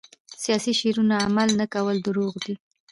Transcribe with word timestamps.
سیاسي 0.43 0.71
شعارونه 0.79 1.15
عمل 1.27 1.49
نه 1.59 1.65
کول 1.73 1.95
دروغ 2.07 2.33
دي. 2.43 2.53